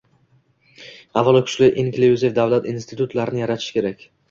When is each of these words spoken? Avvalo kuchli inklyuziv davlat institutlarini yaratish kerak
Avvalo 1.23 1.41
kuchli 1.51 1.69
inklyuziv 1.83 2.35
davlat 2.41 2.69
institutlarini 2.75 3.45
yaratish 3.47 3.71
kerak 3.79 4.07